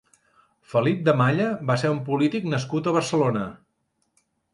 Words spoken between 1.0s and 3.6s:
de Malla va ser un polític nascut a Barcelona.